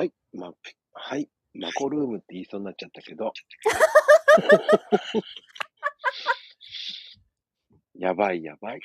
[0.00, 0.50] はい、ま、
[0.94, 3.34] はい、マコルームって言いそうになっちゃったけど。
[7.98, 8.80] やばいやばい。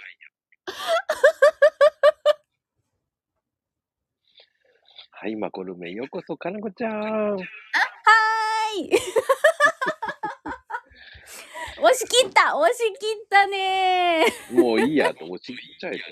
[5.12, 7.00] はい、マコルームへようこそ、かなこちゃん。
[7.00, 7.41] はー
[8.82, 8.91] い。
[11.79, 16.04] 押し切った押し切ったねもういいやと押し切っちゃえと。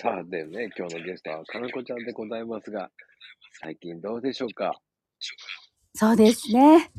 [0.00, 2.90] さあ、でね、今日のゲストはかなこちゃんでございますが、
[3.60, 4.80] 最近どうでしょうか？
[5.94, 6.92] そうですね。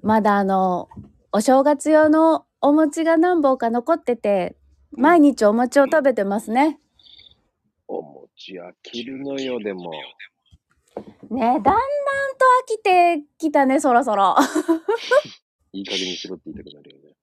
[0.00, 0.88] まだあの、
[1.32, 4.56] お正月用のお餅が何本か残ってて、
[4.92, 6.80] 毎日お餅を食べてますね。
[7.88, 9.90] お餅飽きるのよ、でも。
[11.30, 14.34] ねだんだんと飽きてきたね、そろそろ。
[15.72, 17.16] いい加減にしろって言いたくなるよね。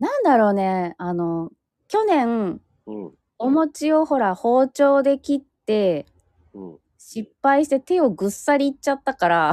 [0.00, 1.50] なんだろうね、あの、
[1.86, 3.14] 去年、うん。
[3.42, 6.06] お餅をほら、包丁で切って、
[6.54, 6.78] うん。
[6.96, 9.52] 失敗して手をぐっさりいっちゃったから、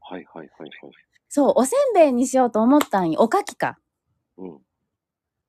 [0.00, 0.92] はいはいはいはい。
[1.28, 3.20] そう、おせんべいにしようと思ったんよ。
[3.20, 3.78] おかきか。
[4.38, 4.58] うん。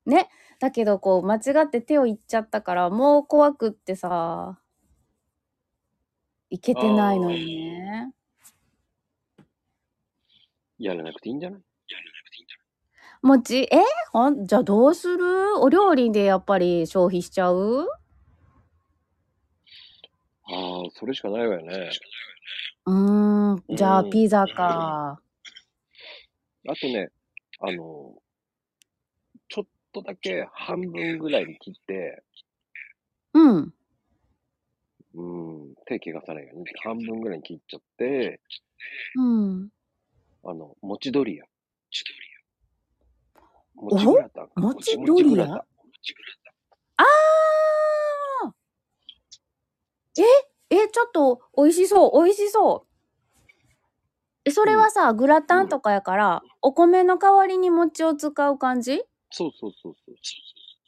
[0.06, 0.30] ね。
[0.60, 4.60] だけど、こう、間違って手をいっちゃったから、もう怖くってさ、
[6.50, 8.14] いけてないのよね。
[10.80, 11.62] やらなくていいんじゃない？
[13.26, 13.82] 餅、え？
[14.12, 15.60] ほん、じゃあどうする？
[15.60, 17.88] お料理でやっぱり消費しちゃう？
[20.44, 21.90] ああ、それしかないわよね。
[22.86, 25.20] うーん、じゃあうんピザか。
[26.68, 27.10] あとね、
[27.62, 28.14] あの、
[29.50, 32.22] ちょっとだけ半分ぐらいに切って、
[33.34, 33.74] うん。
[35.16, 35.24] う
[35.72, 38.40] ん、手怪我さないように、半分ぐらいに切っちゃって、
[39.16, 39.70] うん。
[40.44, 41.46] あの、餅ドリア。
[43.76, 44.52] 餅グラタンか。
[44.56, 45.46] 餅ドリア
[46.98, 48.52] あー
[50.18, 50.24] え、
[50.76, 52.90] え、ちょっと美味しそう、美味しそう。
[54.46, 59.04] え、それはさ、グラタンとかやから、お米の代わりに餅を使う感じ？
[59.32, 60.16] そうそうそうそう。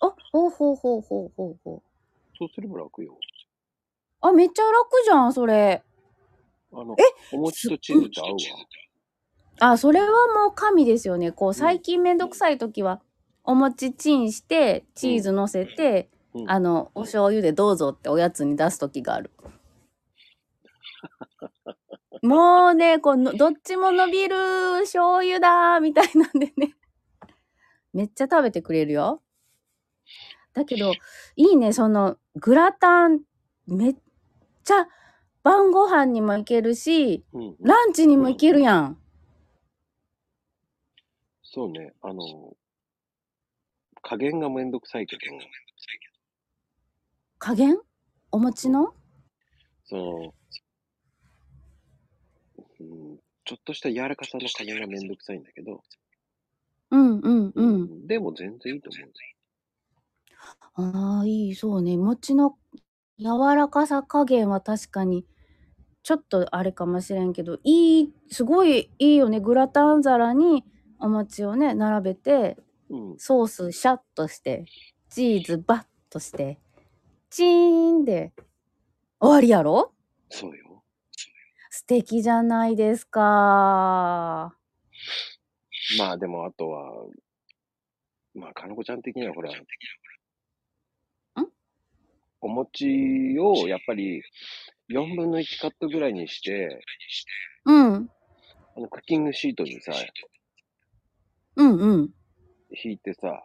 [0.10, 1.82] あ、ほうほうほうほうほうほう。
[2.38, 3.18] そうすれば楽よ。
[4.22, 5.84] あ、めっちゃ楽じゃん、それ。
[6.72, 7.04] あのえ、
[7.34, 8.38] お餅とチーズと合うわ。
[9.60, 11.32] あ、それはもう神ですよね。
[11.32, 13.02] こう、最近めんどくさい時は、
[13.44, 19.32] お餅チンして、チーズ乗せて、うんあの、お醤油でどうぞっておやつに出す時がある。
[22.22, 24.36] もうね、こうの、どっちも伸びる
[24.82, 26.76] 醤油だーみたいなんでね。
[27.94, 29.22] めっちゃ食べてくれるよ。
[30.54, 30.92] だけど、
[31.36, 33.22] いいね、その、グラタン、
[33.66, 33.96] めっ
[34.64, 34.88] ちゃ
[35.44, 37.56] 晩ご飯にもいけるし、うん。
[37.62, 38.98] ランチにもいけるやん。
[41.58, 42.54] そうね、あの、
[44.04, 45.22] 加減がめんどくさいけど、
[47.40, 47.80] 加減？
[48.32, 48.94] お餅の？
[49.86, 50.34] その、
[52.80, 55.82] うん、ちょっとした柔らかさの加減がめんどくさいんだけど、
[56.92, 58.06] うんうんうん。
[58.06, 59.04] でも全然いいと思
[60.86, 60.90] う。
[60.92, 61.98] ああ、いい、そうね。
[61.98, 62.60] 餅の
[63.18, 65.26] 柔らかさ加減は確かに、
[66.04, 69.40] ちょっとあれかもしれんけど、いい、すごいいいよね。
[69.40, 70.64] グラタン皿に
[71.00, 72.58] お餅をね、並べて、
[72.90, 73.20] うん。
[73.20, 74.66] ソースシャッとして、
[75.10, 76.60] チーズバッとして、
[77.30, 78.34] チーンで
[79.20, 79.94] 終わりやろ？
[80.30, 80.84] そうよ。
[81.70, 84.56] 素敵じゃないですか。
[86.00, 87.06] まあでもあとは、
[88.34, 89.52] まあ、かのこちゃん的にはほら、
[92.42, 94.22] お餅をやっぱり
[94.90, 96.80] 4分の1カットぐらいにして、
[97.66, 98.10] うん。
[98.76, 99.92] あのクッキングシートにさ、
[101.58, 102.10] うんうん。
[102.84, 103.44] 引いてさ、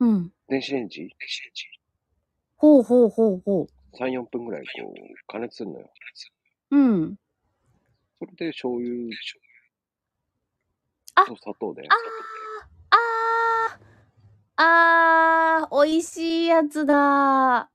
[0.00, 0.32] うん。
[0.48, 1.08] 電子レンジ？
[2.56, 3.96] ほうほうほうほう。
[3.96, 4.94] 3、4分ぐらいこう
[5.28, 5.90] 加熱するのよ。
[6.72, 7.16] うん。
[8.18, 8.90] それで醤油
[11.14, 11.88] あと砂糖で。
[11.88, 13.80] あー
[14.56, 17.70] あー、美味しいやつだ。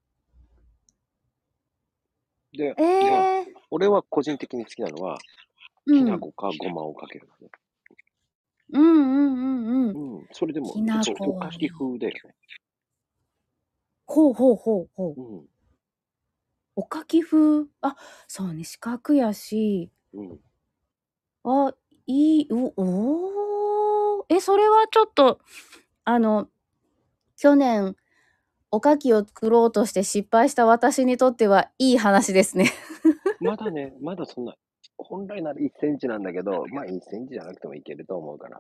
[2.52, 5.18] で、ええまあ俺は個人的に好きなのは、
[5.86, 6.06] うん。
[6.06, 7.50] きな粉かごまをかけるのね。
[8.74, 10.18] うんうんうんうん。
[10.18, 10.28] うん。
[10.32, 12.36] それでも、きな粉ちょっとおかき風だよね。
[14.08, 15.22] ほうほうほうほう。
[15.22, 15.46] うん。
[16.76, 17.68] おかき風？
[17.82, 17.96] あ、
[18.28, 19.92] そうね、四角やし。
[20.14, 20.40] うん。
[21.44, 21.74] あ、
[22.08, 25.40] いい、お、おーえ、それはちょっと、
[26.04, 26.50] あの、
[27.38, 27.96] 去年、
[28.72, 32.72] おかきを作ろうとして失敗した私にとってはいい話ですね。
[33.40, 34.56] まだね、まだそんな、
[34.98, 38.60] 本来なら1センチなんだけど、まあ1センチじゃなくてもいけると思うから。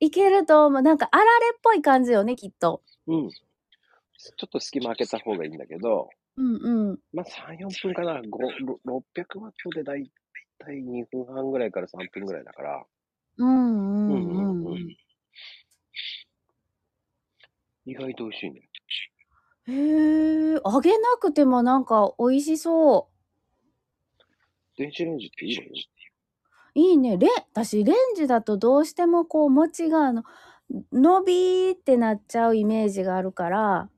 [0.00, 0.82] いけると思う。
[0.82, 2.82] なんかあられっぽい感じよね、きっと。
[3.06, 3.30] うん。
[3.30, 6.98] ちょっと隙間開けた方がいいんだけど、うんうん。
[7.12, 8.20] まあ3、4分かな。
[8.20, 8.22] 5
[8.86, 10.10] 600ワットでだい
[10.58, 12.84] たい2分半ぐらいから3分ぐらいだから。
[13.38, 14.96] うんうんうんうん。
[17.86, 18.68] 意外と美味しいね。
[19.66, 23.09] へえ、揚げなくてもなんか美味しそう。
[24.80, 25.64] 電子レンジっていいの？
[25.64, 25.70] よ。
[26.74, 27.18] いいね。
[27.18, 30.22] レン、私、レンジだとどうしてもこう、餅があの、
[30.90, 33.90] 伸びってなっちゃうイメージがあるから、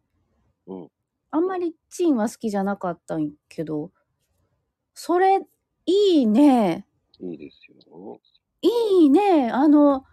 [0.67, 0.88] うん。
[1.31, 3.93] あんまりチンは好きじゃなかったんけど、
[4.94, 5.40] それ、
[5.87, 6.87] いいね。
[7.20, 8.20] いいですよ。
[8.62, 9.50] いいね。
[9.50, 10.05] あの、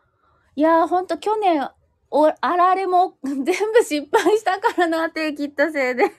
[0.56, 1.68] いや、ほんと去年、
[2.12, 6.12] お、あられも 全部失敗したからな、手切ったせいで。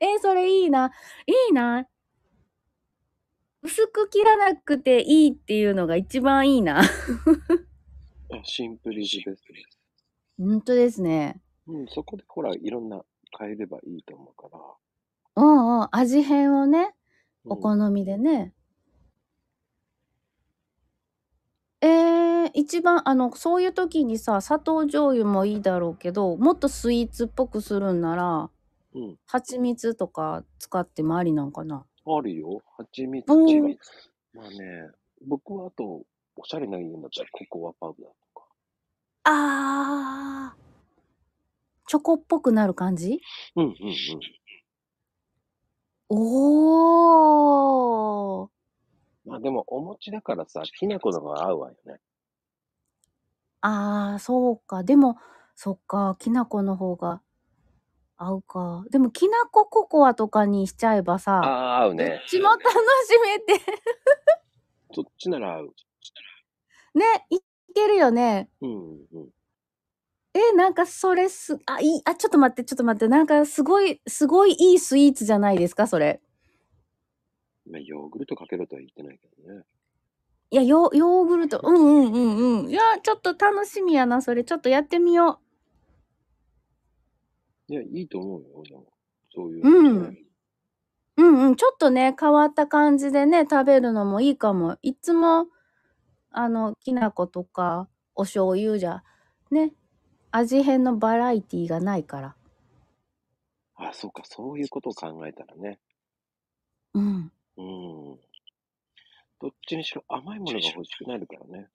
[0.00, 0.92] え、それいいな。
[1.26, 1.86] いいな。
[3.62, 6.80] 薄く切らなくていいっていうのが一番いいな。
[6.80, 6.84] あ
[8.44, 9.78] シンプルイズベストです。
[10.38, 11.40] 本当ですね。
[11.66, 13.02] うん、そこでほら、いろんな
[13.38, 15.42] 変えればいいと思うから。
[15.42, 15.88] うんうん。
[15.90, 16.94] 味変をね、
[17.44, 18.52] うんお好みでね。
[21.80, 28.50] えー、一番、あの、そういう時にさ、砂糖醤油もいいだろうけど、もっとスイーツっぽくするんなら、
[28.96, 29.18] うん。
[29.26, 31.84] 蜂蜜とか使ってもありなんかな？
[32.06, 32.62] あるよ。
[32.76, 33.36] 蜂蜜う。
[34.34, 34.90] まあね、
[35.26, 36.04] 僕はあと、
[36.36, 38.46] おしゃれな言うんだったらココアパウダーとか。
[39.24, 40.60] あー。
[41.88, 43.20] チョコっぽくなる感じ？
[43.54, 43.76] うんうんうん。
[46.08, 48.50] おー。
[49.24, 52.00] まあでも、お餅だからさ、きな粉の方が合うわよね。
[53.60, 54.84] あー、そうか。
[54.84, 55.18] でも、
[55.54, 56.16] そっか。
[56.18, 57.20] きな粉の方が
[58.16, 58.84] 合うか。
[58.90, 62.22] でも、きな粉ココアとかにしちゃえばあさ、あ、合うどっね。
[62.28, 62.62] ちも楽
[63.06, 63.60] しめて。
[64.94, 65.74] そっちなら合う。
[66.94, 67.38] ね、い
[67.74, 68.48] けるよね。
[68.62, 69.30] うんうん。
[70.34, 73.08] え、なんかそれす、あ、いい、あ、ちょっと待って、ちょっと待って。
[73.08, 76.20] なんかすごい、すごいいいスイーツじゃないですか、それ。
[77.66, 79.64] まあ、ヨーグルトかけろとは言ってないけどね。
[80.50, 81.60] いや、ヨヨーグルト。
[81.62, 81.78] うんう
[82.10, 82.70] んうんうん。
[82.70, 84.44] いや、ちょっと楽しみやな、それ。
[84.44, 85.40] ちょっとやってみよ
[87.68, 88.62] いや、いいと思うよ。
[88.64, 88.86] でも
[89.34, 90.12] そういううのね。
[90.12, 90.18] ん。
[91.16, 91.56] うんうん。
[91.56, 94.78] ちょっとね、変わった感じでね、食べるのもいいかも。
[94.82, 95.46] いつも、
[96.30, 99.02] あの、きな粉とか、お醤油じゃ、
[99.50, 99.72] ね、
[100.30, 102.36] 味変のバラエティがないから。
[103.76, 105.78] あ、そうか、そういうことを考えたらね。
[106.94, 107.32] うん。
[107.56, 108.18] うん。
[109.40, 111.68] どっちにしろ甘いものが欲しくなるからね。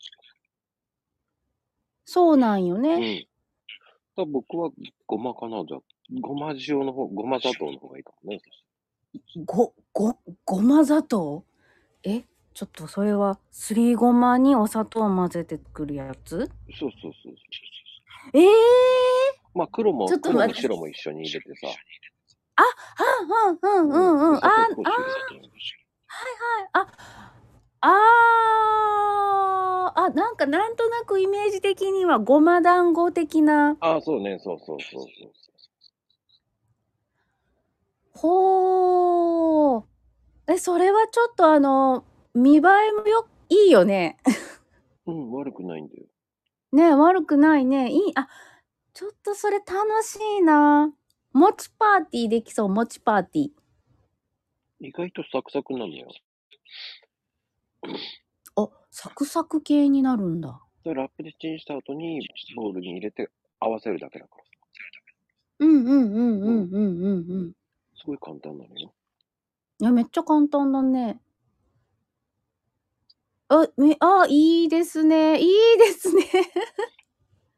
[2.06, 3.20] そうなんようね。
[3.22, 3.28] ん。
[4.18, 4.72] だ僕は
[5.12, 5.82] ごまかな、じゃあ
[6.22, 8.40] ごま塩の方、ごま砂糖の方がいいかもね。
[9.46, 11.44] ご、ご、ごま砂糖？
[12.06, 12.24] え
[12.54, 16.50] ちょっとそれは、すりごまにお砂糖を混ぜて作るやつ？
[16.80, 17.36] そうそうそうそう。
[18.34, 18.52] ええー、
[19.54, 21.68] まあ黒も、ちょっと黒も白も一緒に入れてさ。
[21.68, 21.74] は
[23.26, 24.36] んはんうんうんうん。
[24.38, 25.52] あ、あ、砂糖少し入れて
[26.72, 26.88] あ、
[27.82, 29.51] あー、
[29.96, 33.78] あ、なんかなんとなくイメージ的にはごま団子的な。
[33.80, 35.32] ああ、そうね、そうそうそうそう。
[38.14, 39.84] ほー。
[40.48, 42.04] え、それはちょっとあの、
[42.34, 44.18] 見栄えもよ、いいよね。
[45.06, 46.06] うん、悪くないんだよ。
[46.72, 47.92] ね悪くないね。
[47.92, 48.28] いい、あ、
[48.94, 50.94] ちょっとそれ楽しいな。
[51.34, 53.50] 餅パーティーできそう、餅パーティー。
[54.82, 56.08] 意外とサクサクなのよ。
[58.92, 60.62] あ、サクサク系になるんだ。
[60.84, 63.30] でラップでチンした後にボウルに入れて
[63.60, 64.44] 合わせるだけだから。
[65.60, 67.54] うんうんうんうんうんうんうん。
[67.96, 68.94] すごい簡単なのよ。
[69.80, 71.20] いや、めっちゃ簡単だね。
[73.48, 75.40] あ、め、あ、いいですね。
[75.40, 76.24] いいですね。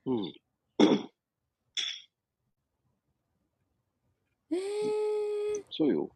[0.06, 0.34] うん。
[4.52, 6.10] えー、そうよ。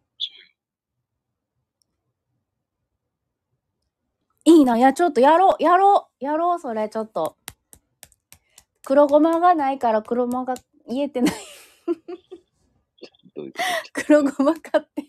[4.48, 4.78] いいな。
[4.78, 7.36] いや、ちょっとやろう、やろう、やろう、それ、ちょっと。
[8.86, 10.56] 黒ごまがないから黒ごまが
[10.88, 11.36] 言えてない。
[13.36, 13.60] どういうこ
[13.94, 14.06] と？
[14.06, 15.04] 黒ごま買って。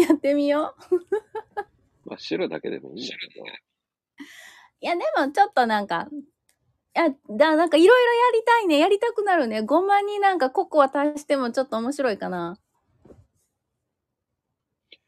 [0.00, 2.08] やってみよう。
[2.08, 3.44] まあ白だけでもいいんだけど。
[3.44, 8.78] いや、でもちょっとなんか、いや、だ、なんかいろいろやりたいね。
[8.78, 9.60] やりたくなるね。
[9.60, 12.58] ごまになんかココア足してもちょっと面白いかな。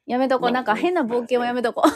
[0.05, 0.43] やめとこう。
[0.43, 1.91] まあなんか変な冒険はやめとこう。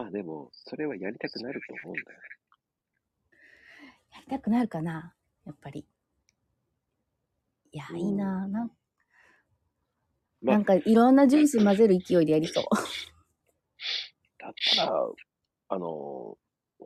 [0.00, 2.18] まあでも、それはやりたくなると思うんだよ。
[4.12, 5.12] やりたくなるかな？
[5.44, 5.84] やっぱり。
[7.72, 8.48] いや、いいな。
[8.48, 8.70] なん
[10.40, 12.64] まあなんかいろんなジュース混ぜる勢いでやりそう。
[14.38, 14.90] だったら、
[15.68, 16.38] あの、ホ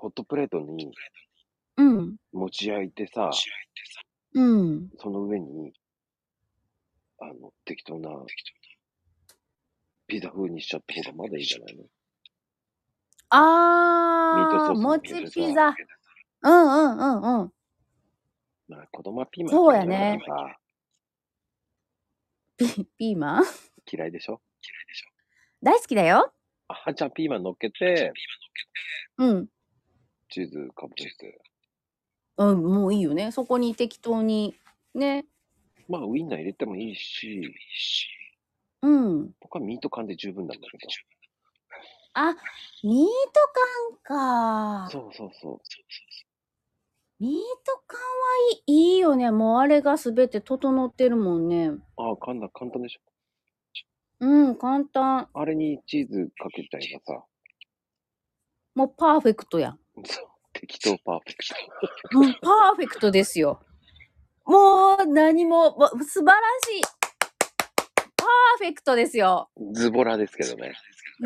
[0.08, 0.90] ットプレートに
[1.76, 2.16] うん。
[2.32, 3.30] 持ち焼いてさ、
[4.34, 4.90] うん。
[4.98, 5.72] その上に、
[7.20, 8.10] あの、適当な、
[10.08, 11.84] ピザ風にしちゃった方がまだいいんじゃないの
[13.34, 15.74] ミートあー、ソースもちピザ。
[16.42, 17.52] うんうんうんうん。
[18.68, 20.56] まあ、子供はピーマンそうやね嫌いだからさ
[22.56, 23.44] ピピーマン？
[23.90, 24.40] 嫌いでしょ？
[25.62, 26.32] 大好きだよ。
[26.68, 28.12] あ、じゃあピーマン乗っけて、
[29.18, 29.48] うん。
[30.30, 31.40] チーズかぶせて。
[32.36, 33.32] うん、もういいよね。
[33.32, 34.54] そこに適当に。
[34.94, 35.26] ね。
[35.88, 37.54] まあ、ウインナー入れてもいいし、
[38.82, 39.30] うん。
[39.40, 40.78] 僕はミート缶で十分なんだけ
[42.14, 42.34] あ、
[42.82, 43.40] ミート
[44.06, 44.90] 缶か。
[44.92, 45.00] ど。
[45.00, 45.58] そうそうそう。
[47.20, 47.32] ミー
[47.64, 48.04] ト缶は
[48.66, 49.30] いいいいよね。
[49.30, 51.70] もうあれがすべて整ってるもんね。
[51.96, 53.00] ああ、簡単、簡単でしょ。
[54.20, 55.28] うん、簡単。
[55.34, 57.24] あれにチーズかけちゃえばさ、
[58.74, 59.78] もうパーフェクトやん。
[60.04, 63.60] そう適当パーフェクもうパーフェクトですよ。
[64.44, 66.82] もう何も、もう素晴らしい。
[68.16, 69.48] パーフェクトですよ。
[69.56, 69.72] ト。
[69.72, 70.74] ズボラですけどね。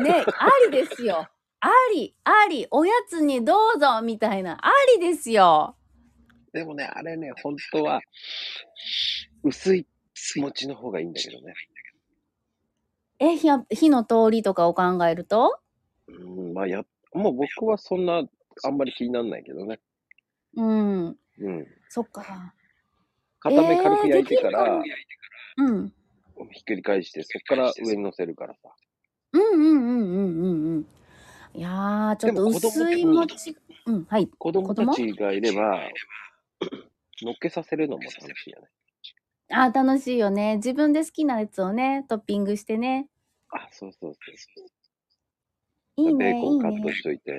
[0.03, 1.27] ね、ありですよ。
[1.61, 4.57] あり、あり、おやつにどうぞ、みたいな。
[4.65, 5.75] ありですよ。
[6.53, 8.01] でもね、あれね、本当は、
[9.43, 9.85] 薄い
[10.37, 11.53] 餅の方がいいんだけどね。
[13.19, 15.59] え、火や火の通りとかを考えると？
[16.07, 18.23] うん、まあや、もう僕はそんな、
[18.63, 19.79] あんまり気にならないけどね。
[20.55, 21.17] うん。
[21.39, 21.67] うん。
[21.89, 22.53] そっか。
[23.41, 24.81] 片目軽く焼いてから、
[25.57, 25.89] うん。
[26.51, 28.73] ひっくり返して、そっから上に乗せるからさ。
[29.33, 30.85] うんうんうんうんうんうん。
[31.53, 33.55] いやー、ちょっと薄い餅。
[33.85, 34.27] うん、はい。
[34.27, 35.79] 子供たちがいれば、
[37.21, 38.67] 乗っけさせるのも楽しいよね。
[39.51, 40.57] あー、楽しいよね。
[40.57, 43.07] 自分で好きなやつをね、トッピングしてね。
[43.51, 44.65] あ、そうそうそう
[45.97, 47.03] いいね、ベーコいいねンカットし。
[47.03, 47.31] といて、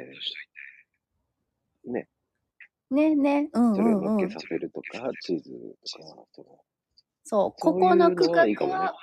[1.87, 2.09] ね、
[2.91, 4.35] ね、ね、うんそれをうんうん乗っけ。
[4.35, 5.51] させるとか、チーズ
[5.93, 6.65] とか、その
[7.25, 8.95] そう、こそういうこの区はいいかもね画は、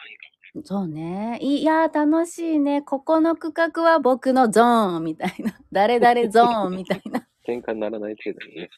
[0.64, 1.38] そうね。
[1.42, 2.82] いいやー、楽しいね。
[2.82, 5.58] ここの区画は僕のゾーンみたいな。
[5.72, 7.28] 誰々ゾーンみたいな。
[7.48, 8.70] 喧嘩にならない程度にね。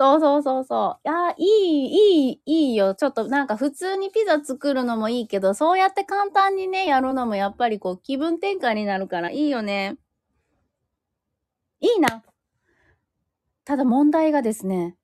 [0.00, 1.08] そうそうそうそう。
[1.08, 2.94] いやー、いい、いい、いいよ。
[2.94, 9.96] ちょっとなんか普通にピザ作るのもいいけど、そうやって簡単にね、やるのもやっぱりこう気分転換になるからいいよね。
[11.80, 12.22] いいな。
[13.64, 14.96] ただ問題がですね、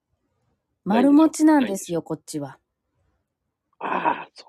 [0.85, 2.59] 丸餅なんですよ、こっちは。
[3.79, 4.47] ああ、そう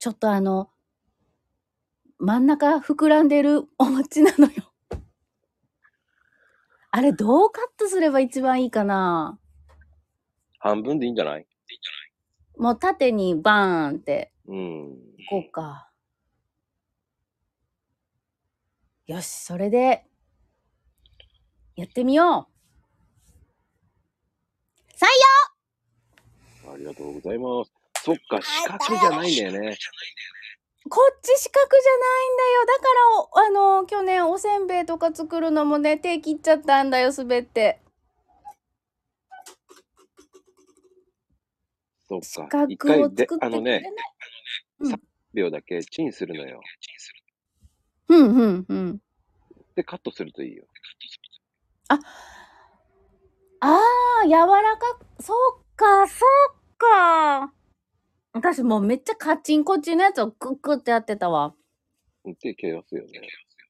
[0.00, 0.70] ちょっとあの、
[2.18, 4.72] 真ん中膨らんでるお餅なのよ。
[6.90, 9.38] あれどうカットすれば一番いいかな？
[10.58, 11.46] 半分でいいんじゃない？
[12.56, 14.96] もう縦にバーンって、うん。
[15.28, 15.90] こうか。
[19.06, 20.06] よし、それで、
[21.76, 22.52] やってみよう。
[24.94, 25.04] 採
[26.72, 27.79] ありがとうございます。
[28.02, 29.66] そっか、四角じゃないんだよね。
[29.68, 29.72] 用
[30.88, 32.66] こっち四角じゃないんだよ。
[32.66, 37.80] だから、おあの、去年おせんべいとか作るのもね、手切っちゃったんだよ、すべって。
[42.08, 42.64] 四そっか。
[42.68, 43.82] 一角を回であのね
[44.80, 45.00] ない。、
[45.34, 46.60] 秒だけチンするのよ。
[48.08, 49.02] うん、うん、うん。
[49.76, 50.64] で、カットするといいよ。
[51.88, 51.98] あ
[53.60, 53.78] あ、
[54.24, 57.59] 柔らかく、そっか、そっか。
[58.32, 61.54] 私もうめっちゃカチンコチンのやつをクックってやってたわ。
[62.24, 63.28] で、毛やすよね。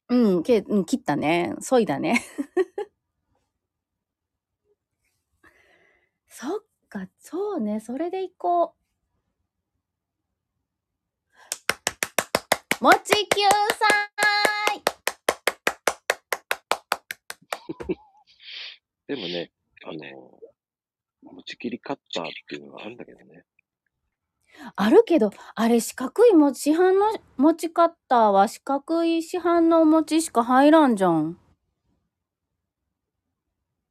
[0.09, 1.55] うん、けうん、切ったね。
[1.61, 2.21] そいだね。
[6.29, 7.81] そっか、そうね。
[7.81, 8.75] それでいこ
[12.81, 12.85] う。
[12.85, 14.11] もちきゅうさ
[19.07, 19.53] でもね、
[19.85, 20.41] あの、
[21.23, 23.45] 持ち切りカッターっていうのがあるんだけどね。
[24.77, 31.39] あるけど、あれ四角いも市販の持ちカッターは四角い市販のお餅しか入らんじゃん。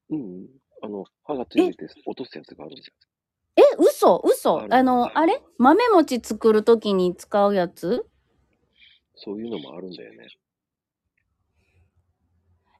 [0.10, 0.48] うん。
[0.82, 2.94] あの、刃がついてて落とすやつがあるんですよ。
[3.58, 5.42] え、嘘嘘あの、あれ？
[5.58, 8.06] 豆餅作るときに使うやつ？
[9.16, 10.28] そういうのもあるんだよね。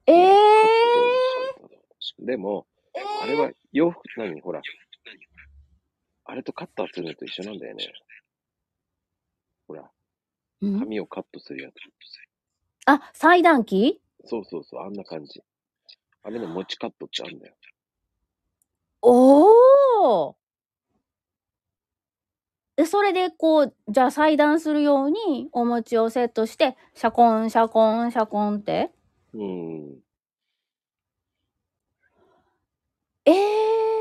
[0.06, 2.26] ええー。
[2.26, 2.66] でも、
[3.22, 4.40] あれは洋服、何？
[4.40, 4.62] ほら。
[6.30, 7.92] あれとカッターするのと一緒なんだよね。
[9.66, 10.78] ほら、ー、ん？
[10.78, 11.74] 髪をカットするやつ。
[12.86, 14.00] あ、裁断機？
[14.24, 15.42] そうそうそう、あんな感じ。
[16.22, 17.54] あれの持ちカットってあるんだよ。
[19.02, 20.34] おー
[22.76, 28.92] で、それでこう、じゃあ裁断するようにお餅をセットして、シャコン、シャコン、シャコンって？
[29.34, 29.98] うん。
[33.26, 33.99] ええ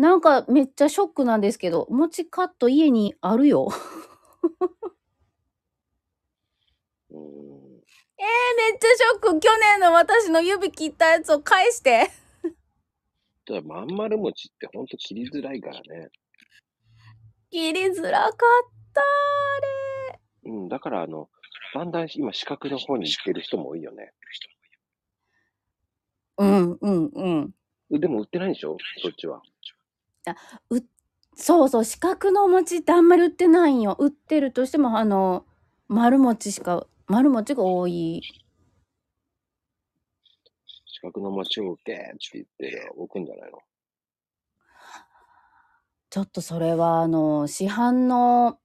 [0.00, 3.68] なんかめっちゃショックなんですけど、餅カット家にあるよ。
[7.10, 7.18] うん。
[7.18, 9.38] えー、めっちゃショック。
[9.40, 12.10] 去年の私の指切ったやつを返して。
[13.44, 16.08] ただ、まん丸餅ってほんと切りづらいからね。
[17.50, 18.32] 切りづらかっ
[18.94, 19.04] た、あ
[20.14, 20.20] れ。
[20.46, 20.68] うん。
[20.70, 21.28] だから、あの、
[21.74, 24.14] だんだん今四角の方に行ってる人も多いよね。
[26.38, 27.10] うん、うん、
[27.90, 28.00] うん。
[28.00, 28.78] でも売ってないんでしょ？
[29.02, 29.42] そっちは。
[31.36, 33.96] そうそう、四角のお餅ってあんまり売ってないんよ。
[33.98, 35.46] 売ってるとしても、あの、
[35.88, 38.22] 丸餅しか、丸餅が多い。
[40.86, 43.58] 四角の餅を受けって言って置くんじゃないの？
[46.10, 48.58] ちょっとそれは、あの、市販の、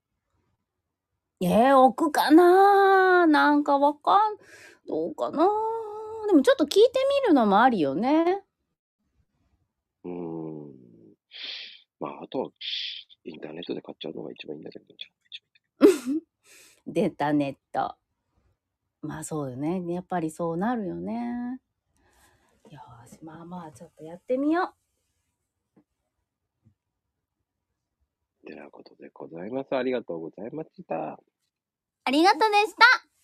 [1.39, 3.25] えー、置くかな？
[3.27, 4.35] なんかわかん、
[4.87, 5.47] どうかな？
[6.27, 6.81] でもちょっと聞いて
[7.23, 8.43] みるのもありよね。
[10.03, 10.73] うーん。
[11.99, 12.49] まあ、あとは、
[13.23, 14.85] インターネットで買っちゃうのが一番いいんだけど、
[16.87, 17.95] 出たネット。
[19.01, 19.83] まあそうよね。
[19.93, 21.59] やっぱりそうなるよね。
[22.69, 24.85] よーし、まあまあちょっとやってみよう。
[28.45, 29.75] てなことでございます。
[29.75, 31.19] ありがとうございました。
[32.05, 33.14] ありがとうでした。